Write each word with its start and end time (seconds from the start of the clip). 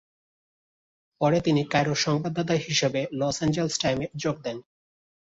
পরে 1.21 1.37
তিনি 1.41 1.61
কায়রোর 1.71 1.99
সংবাদদাতা 2.05 2.55
হিসেবে 2.67 3.01
"লস 3.13 3.37
এঞ্জেলেস 3.41 3.75
টাইমসে 3.81 4.07
যোগ 4.23 4.35
দেন।" 4.43 4.57